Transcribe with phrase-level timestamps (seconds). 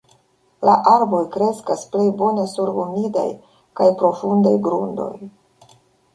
[0.67, 3.27] La arboj kreskas plej bone sur humidaj
[3.83, 5.13] kaj profundaj grundoj.